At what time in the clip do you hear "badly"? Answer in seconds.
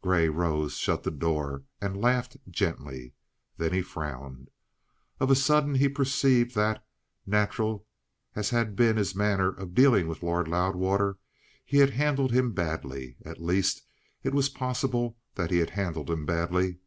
12.52-13.16, 16.26-16.78